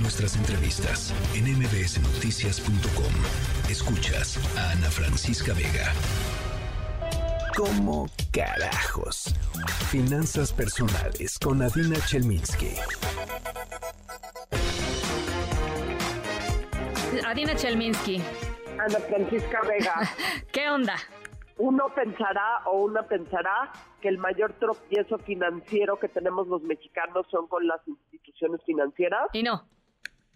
[0.00, 3.12] Nuestras entrevistas en mbsnoticias.com.
[3.70, 5.92] Escuchas a Ana Francisca Vega.
[7.56, 9.34] ¿Cómo carajos?
[9.90, 12.74] Finanzas personales con Adina Chelminsky.
[17.26, 18.22] Adina Chelminsky.
[18.78, 19.94] Ana Francisca Vega.
[20.52, 20.96] ¿Qué onda?
[21.58, 23.70] Uno pensará o una pensará
[24.00, 29.28] que el mayor tropiezo financiero que tenemos los mexicanos son con las instituciones financieras.
[29.34, 29.62] Y no.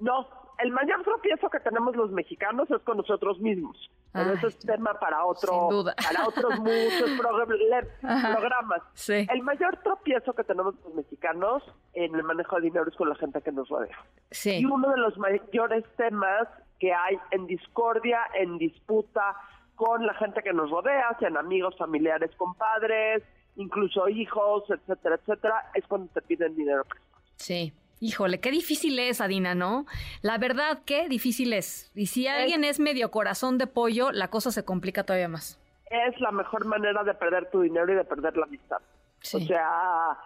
[0.00, 0.28] No,
[0.58, 3.90] el mayor tropiezo que tenemos los mexicanos es con nosotros mismos.
[4.12, 8.82] Pero eso es tema para otro, para otros muchos programas.
[8.94, 9.26] Sí.
[9.30, 13.14] El mayor tropiezo que tenemos los mexicanos en el manejo de dinero es con la
[13.14, 13.96] gente que nos rodea.
[14.32, 14.58] Sí.
[14.58, 16.48] Y uno de los mayores temas
[16.80, 19.36] que hay en discordia, en disputa
[19.76, 23.22] con la gente que nos rodea, sean amigos, familiares, compadres,
[23.56, 27.22] incluso hijos, etcétera, etcétera, es cuando te piden dinero prestado.
[27.36, 27.72] Sí.
[28.00, 29.84] Híjole, qué difícil es, Adina, ¿no?
[30.22, 31.92] La verdad, qué difícil es.
[31.94, 35.60] Y si alguien es medio corazón de pollo, la cosa se complica todavía más.
[35.90, 38.78] Es la mejor manera de perder tu dinero y de perder la amistad.
[39.20, 39.36] Sí.
[39.36, 40.18] O sea,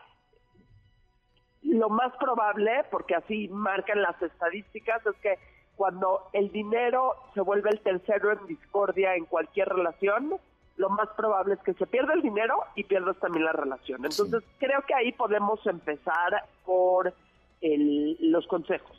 [1.62, 5.38] lo más probable, porque así marcan las estadísticas, es que
[5.74, 10.36] cuando el dinero se vuelve el tercero en discordia en cualquier relación,
[10.76, 14.04] lo más probable es que se pierda el dinero y pierdas también la relación.
[14.04, 17.12] Entonces, creo que ahí podemos empezar por
[17.72, 18.96] el- los consejos.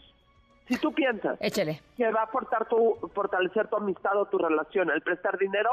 [0.67, 1.81] Si tú piensas Échale.
[1.95, 5.69] que va a aportar tu, fortalecer tu amistad o tu relación el prestar dinero,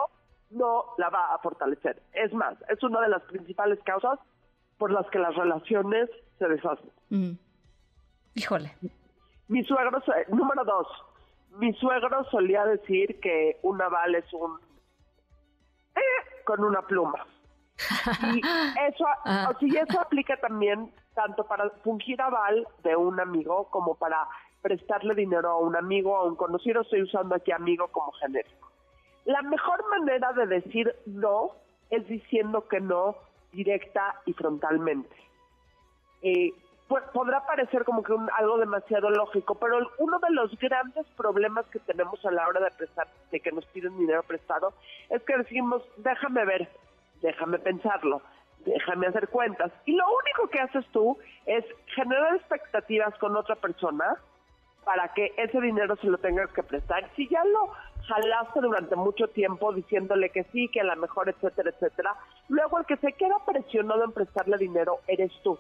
[0.51, 2.03] no la va a fortalecer.
[2.13, 4.19] Es más, es una de las principales causas
[4.77, 6.91] por las que las relaciones se deshacen.
[7.09, 7.33] Mm.
[8.35, 8.77] Híjole.
[9.49, 10.87] Mi suegro, número dos,
[11.59, 14.59] mi suegro solía decir que un aval es un
[15.95, 17.27] eh, con una pluma.
[18.35, 18.39] Y
[18.89, 19.51] eso, Ajá.
[19.51, 24.27] o sea, y eso aplica también tanto para fungir aval de un amigo como para
[24.63, 26.83] prestarle dinero a un amigo a un conocido.
[26.83, 28.71] Estoy usando aquí amigo como genérico.
[29.25, 31.51] La mejor manera de decir no
[31.91, 33.15] es diciendo que no
[33.53, 35.15] directa y frontalmente.
[36.23, 36.53] Eh,
[36.89, 41.07] pues, podrá parecer como que un- algo demasiado lógico, pero el- uno de los grandes
[41.17, 44.73] problemas que tenemos a la hora de prestar, de que nos piden dinero prestado,
[45.09, 46.69] es que decimos, déjame ver,
[47.21, 48.23] déjame pensarlo,
[48.65, 49.73] déjame hacer cuentas.
[49.87, 51.65] Y lo único que haces tú es
[51.95, 54.17] generar expectativas con otra persona
[54.85, 57.09] para que ese dinero se lo tengas que prestar.
[57.15, 57.71] Si ya lo
[58.07, 62.17] jalaste durante mucho tiempo diciéndole que sí, que a lo mejor, etcétera, etcétera,
[62.49, 65.59] luego el que se queda presionado en prestarle dinero eres tú.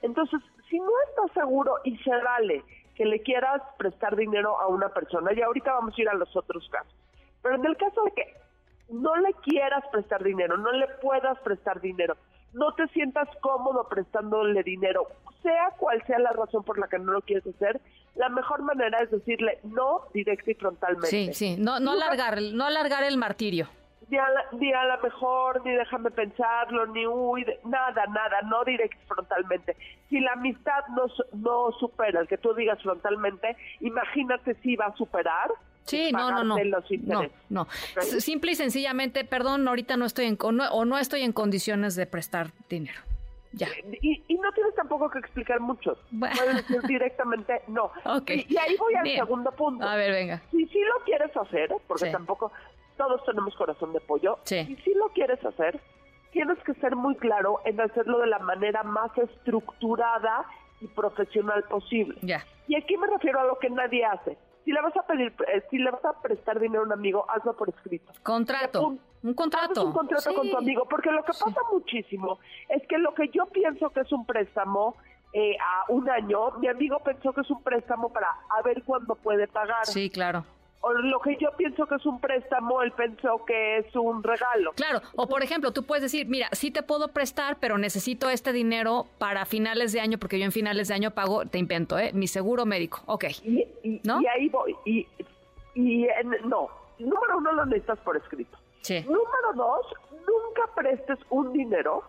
[0.00, 2.64] Entonces, si no estás seguro y se vale
[2.94, 6.34] que le quieras prestar dinero a una persona, y ahorita vamos a ir a los
[6.36, 6.94] otros casos,
[7.42, 8.34] pero en el caso de que
[8.90, 12.16] no le quieras prestar dinero, no le puedas prestar dinero,
[12.52, 15.06] no te sientas cómodo prestándole dinero,
[15.42, 17.80] sea cual sea la razón por la que no lo quieres hacer,
[18.14, 21.08] la mejor manera es decirle no directa y frontalmente.
[21.08, 21.56] Sí, sí.
[21.58, 23.68] No, no alargar, no alargar el martirio.
[24.08, 28.62] ni a, la, ni a la mejor, ni déjame pensarlo, ni uy, nada, nada, no
[28.64, 29.76] directo y frontalmente.
[30.10, 34.96] Si la amistad no, no supera el que tú digas frontalmente, imagínate si va a
[34.96, 35.50] superar.
[35.84, 36.58] Sí, no, no, no.
[36.64, 37.66] los No, no.
[37.96, 41.32] S- Simple y sencillamente, perdón, ahorita no estoy en o no, o no estoy en
[41.32, 43.00] condiciones de prestar dinero.
[43.54, 43.68] Ya.
[44.00, 45.98] Y, y no tienes tampoco que explicar mucho.
[46.10, 46.34] Bueno.
[46.36, 47.90] Puedes decir directamente no.
[48.06, 48.30] Ok.
[48.30, 49.18] Y, y ahí voy al Bien.
[49.18, 49.84] segundo punto.
[49.86, 50.40] A ver, venga.
[50.50, 52.12] Si sí lo quieres hacer, porque Sí.
[52.12, 52.50] tampoco
[52.96, 54.64] todos tenemos corazón de pollo, Sí.
[54.64, 55.80] si sí lo quieres hacer,
[56.32, 60.44] tienes que ser muy claro en hacerlo de la manera más estructurada
[60.80, 62.16] y profesional posible.
[62.22, 62.44] Ya.
[62.68, 64.38] Y aquí me refiero a lo que nadie hace.
[64.64, 67.24] Si le vas a pedir, eh, si le vas a prestar dinero a un amigo,
[67.28, 68.12] hazlo por escrito.
[68.22, 68.86] Contrato.
[68.86, 69.84] Un Haces contrato.
[69.86, 70.36] un contrato Sí.
[70.36, 74.00] con tu amigo, porque lo que pasa muchísimo es que lo que yo pienso que
[74.00, 74.96] es un préstamo
[75.34, 79.14] eh, a un año, mi amigo pensó que es un préstamo para a ver cuándo
[79.14, 79.86] puede pagar.
[79.86, 80.44] Sí, claro.
[81.04, 84.72] Lo que yo pienso que es un préstamo, él pensó que es un regalo.
[84.74, 88.52] Claro, o por ejemplo, tú puedes decir, mira, sí te puedo prestar, pero necesito este
[88.52, 92.10] dinero para finales de año, porque yo en finales de año pago, te invento, ¿eh?
[92.12, 93.00] Mi seguro médico.
[93.06, 93.24] Ok.
[93.44, 94.20] Y, y- ¿No?
[94.20, 94.74] y ahí voy.
[94.84, 95.06] Y,
[95.74, 96.68] y en- no,
[96.98, 98.58] número uno lo necesitas por escrito.
[98.80, 99.00] Sí.
[99.04, 102.02] Número dos, nunca prestes un dinero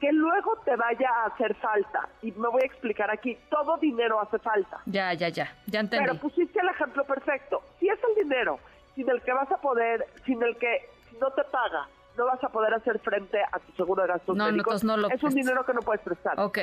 [0.00, 2.08] que luego te vaya a hacer falta.
[2.22, 4.80] Y me voy a explicar aquí, todo dinero hace falta.
[4.86, 5.52] Ya, ya, ya.
[5.66, 6.06] Ya entendí.
[6.06, 7.62] Pero pusiste el ejemplo perfecto.
[7.80, 8.58] Si es el dinero
[8.94, 12.42] sin el que vas a poder, sin el que si no te paga, no vas
[12.42, 15.08] a poder hacer frente a tu seguro de gastos No, no, médicos, entonces no lo
[15.14, 16.38] es un dinero que no puedes prestar.
[16.40, 16.58] Ok.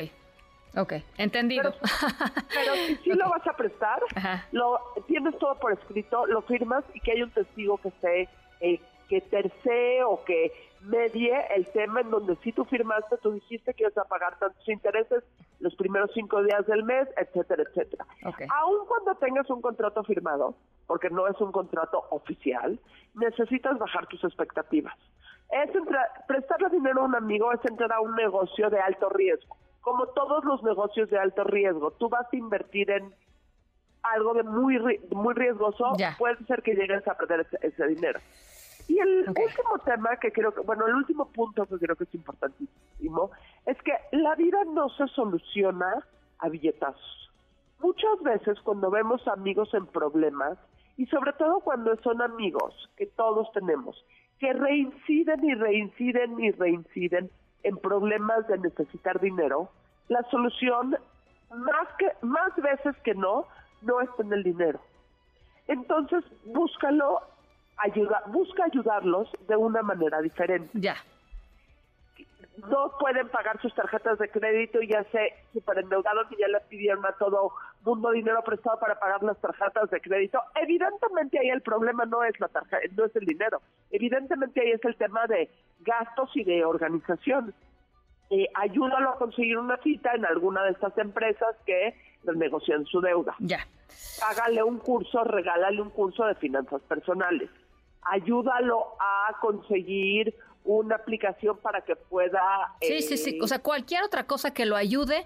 [0.78, 0.94] Ok.
[1.18, 1.74] Entendido.
[2.54, 4.46] Pero si sí lo vas a prestar, Ajá.
[4.52, 8.30] lo tienes todo por escrito, lo firmas y que hay un testigo que esté
[8.60, 13.74] eh, que tercee o que medie el tema en donde si tú firmaste, tú dijiste
[13.74, 15.24] que ibas a pagar tantos intereses
[15.60, 18.06] los primeros cinco días del mes, etcétera, etcétera.
[18.54, 20.56] Aún cuando tengas un contrato firmado,
[20.86, 22.80] porque no es un contrato oficial,
[23.16, 24.96] necesitas bajar tus expectativas.
[25.50, 25.70] Es
[26.28, 29.58] prestarle dinero a un amigo es entrar a un negocio de alto riesgo.
[29.82, 33.14] Como todos los negocios de alto riesgo, tú vas a invertir en
[34.02, 34.78] algo de muy
[35.12, 38.20] muy riesgoso, puede ser que llegues a perder ese dinero.
[38.88, 42.16] Y el último tema que creo que, bueno, el último punto que creo que es
[42.16, 43.32] importantísimo,
[43.66, 46.06] es que la vida no se soluciona
[46.40, 47.32] a billetazos.
[47.80, 50.58] Muchas veces cuando vemos amigos en problemas,
[50.98, 54.04] y sobre todo cuando son amigos que todos tenemos,
[54.40, 57.30] que reinciden y reinciden y reinciden
[57.64, 59.70] en problemas de necesitar dinero,
[60.08, 60.96] la solución
[61.50, 63.46] más que más veces que no
[63.82, 64.80] no está en el dinero.
[65.68, 67.22] Entonces, búscalo
[67.78, 70.70] ayuda, busca ayudarlos de una manera diferente.
[70.74, 70.96] Ya.
[72.70, 76.62] No pueden pagar sus tarjetas de crédito y ya se super endeudaron y ya le
[76.62, 77.52] pidieron a todo
[77.84, 80.40] mundo dinero prestado para pagar las tarjetas de crédito.
[80.56, 83.62] Evidentemente ahí el problema no es la tarjeta, no es el dinero.
[83.92, 85.50] Evidentemente ahí es el tema de
[85.82, 87.54] gastos y de organización.
[88.30, 91.94] Eh, ayúdalo a conseguir una cita en alguna de estas empresas que
[92.24, 93.36] negocian su deuda.
[93.40, 93.60] Ya.
[94.20, 97.50] Págale un curso, regálale un curso de finanzas personales
[98.06, 102.42] ayúdalo a conseguir una aplicación para que pueda...
[102.82, 105.26] Sí, sí, sí, o sea, cualquier otra cosa que lo ayude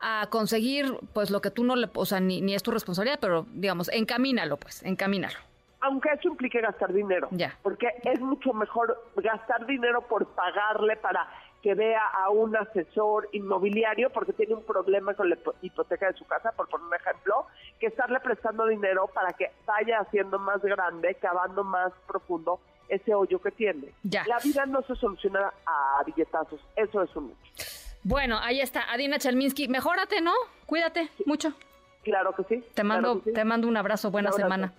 [0.00, 3.18] a conseguir pues lo que tú no le, o sea, ni, ni es tu responsabilidad,
[3.20, 5.38] pero digamos, encamínalo pues, encamínalo.
[5.80, 7.28] Aunque eso implique gastar dinero.
[7.30, 7.58] Ya.
[7.62, 11.28] Porque es mucho mejor gastar dinero por pagarle para
[11.64, 16.26] que vea a un asesor inmobiliario porque tiene un problema con la hipoteca de su
[16.26, 17.46] casa, por poner un ejemplo,
[17.80, 23.40] que estarle prestando dinero para que vaya haciendo más grande, cavando más profundo ese hoyo
[23.40, 23.94] que tiene.
[24.02, 24.26] Ya.
[24.26, 27.64] La vida no se soluciona a billetazos, eso es un hecho.
[28.02, 30.34] Bueno, ahí está, Adina Chalminsky, mejórate, ¿no?
[30.66, 31.54] Cuídate mucho.
[32.02, 32.64] Claro que sí.
[32.74, 34.74] Te mando, te mando un abrazo, buena semana.